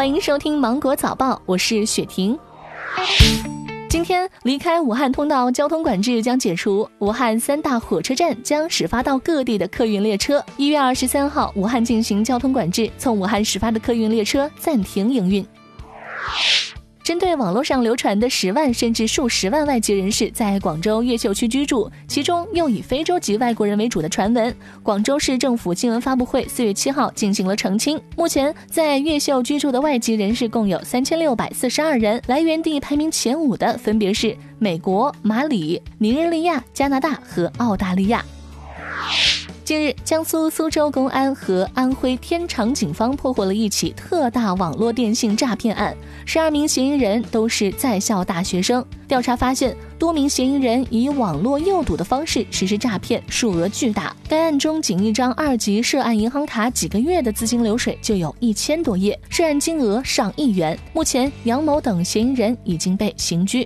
[0.00, 2.38] 欢迎收听《芒果早报》，我是雪婷。
[3.90, 10.42] 今天离开武汉通道交通管制将解除，武汉三大火车站将始发到各地的客运列车。
[10.56, 15.46] 一月二十三号，武汉进行交通管制，从武汉始发的客运列车暂停营运。
[17.10, 28.00] 针对网络上流传的十万甚至数十万外籍人士在广州越秀区居住，其中又以非洲籍外国人为主的传闻，广州市政府新闻发布会四月七号进行了澄清。
[28.16, 38.24] 目前在越秀居住的外籍人士共有三千六百四十二人，来源地排名前五的分别是美国、马里、尼日利亚、加拿大和澳大利亚。
[39.70, 45.96] 近日，江苏苏州公安和安徽天长警方破获了一起特大网络电信诈骗案，
[46.26, 48.84] 十二名嫌疑人都是在校大学生。
[49.06, 54.12] 调查发现，多名嫌疑人以网络诱赌的方式实施诈骗，数额巨大。
[54.28, 60.76] 该案中，仅一张二级涉案银行卡几个月的资金流水就有一千多页，涉案金额上亿元。
[60.92, 63.64] 目前，杨某等嫌疑人已经被刑拘。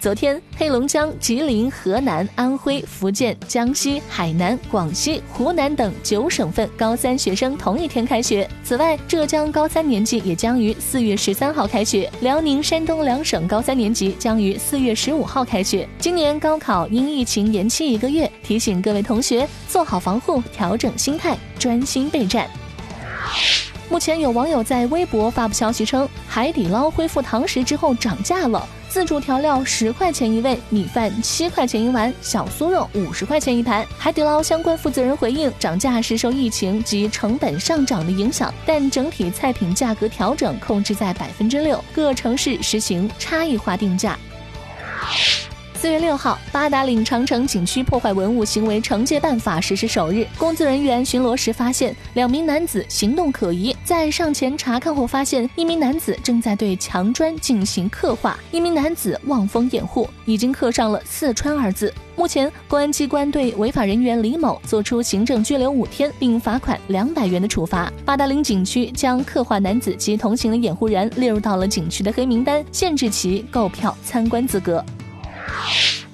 [0.00, 8.48] 昨天，黑龙江、吉林、河南、安徽、福建、江西、海南、广西、湖南等九省份高三学生同一天开学。
[8.64, 15.86] 此外，浙江高三年级也将于四月十三号开学，辽宁、山东两省高三年级将于四月十五号开学。
[15.98, 22.48] 今年高考因疫情延期一个月，提醒各位同学做好防护，调整心态，专心备战。
[23.90, 28.64] 目前有网友在微博发布消息称，海底捞恢复堂食之后涨价了。
[28.88, 33.84] 自助调料十块钱一位，米饭七块钱一碗，小酥肉五十块钱一盘。
[33.98, 44.16] 海底捞相关负责人回应，涨价是受疫情及成本上涨的影响，但整体菜品价格调整控制在百分之六，各城市实行差异化定价。
[45.80, 61.90] 四月六号，八达岭长城景区破坏文物行为惩戒办法实施首日，工作人员巡逻时发现两名男子行动可疑，在上前查看后发现一名男子正在对墙砖进行刻画，一名男子望风掩护，已经刻上了“四川”二字。
[62.14, 67.90] 目前，公安机关对违法人员李某作出行政拘留五天，并罚款两百元的处罚。
[68.04, 74.84] 八达岭景区将刻画男子及同行的掩护人列入到了景区的黑名单，限制其购票参观资格。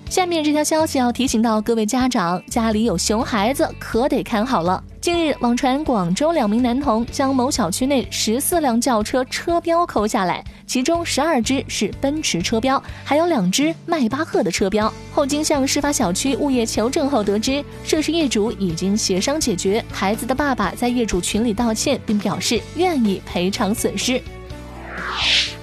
[0.09, 4.83] 下面这条消息要提醒到各位家长，家里有熊孩子可得看好了。
[4.99, 14.93] 近日，网传广州两名男童将某小区内十四辆轿车车标抠下来，其中十二只是奔驰车标，还有两只迈巴赫的车标。
[15.13, 24.21] 后经向事发小区物业求证后得知，涉事业主已经协商解决，孩子的爸爸在业主群里道歉，并表示愿意赔偿损失。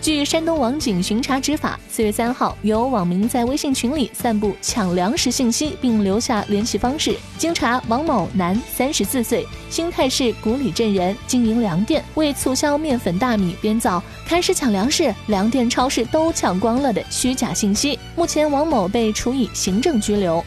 [0.03, 7.15] 据山东网警巡查执法，四月三号，有网民在微信群里散布抢粮食信息，并留下联系方式。
[7.37, 17.97] 经查，王某，男，三十四岁，新泰市古里镇人，经营粮店，为促销面粉大米，编造开始抢粮食，粮店超市都抢光了的虚假信息。
[18.17, 20.43] 目前，王某被处以行政拘留。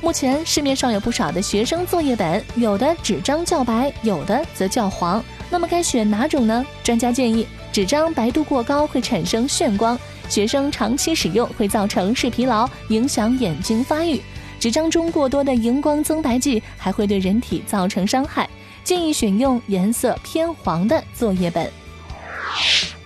[0.00, 5.22] 目前市面上有不少的学生作业本，有的纸张较白，有的则较黄。
[5.48, 6.66] 那么该选哪种呢？
[6.82, 7.46] 专家建议。
[7.72, 14.20] 纸张白度过高会产生眩光，学生长期使用会造成视疲劳，影响眼睛发育。
[14.60, 18.48] 纸张中过多的荧光增白剂还会对人体造成伤害，
[18.84, 21.68] 建议选用颜色偏黄的作业本。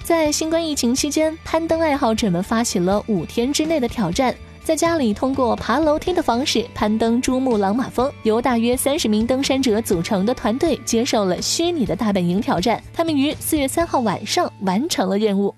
[0.02, 4.34] 在新冠疫情期间，攀登爱好者们发起了五天之内的挑战。
[4.66, 12.82] 在家里通过爬楼梯的方式攀登珠穆朗玛峰，由大约三十名登山者组成的团队接受了虚拟的大本营挑战。
[12.92, 15.54] 他们于四月三号晚上完成了任务。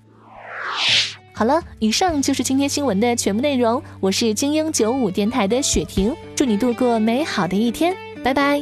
[1.33, 3.81] 好了，以上就是今天新闻的全部内容。
[3.99, 8.61] 我是精英九五电台的雪婷，祝你度过美好的一天，拜拜。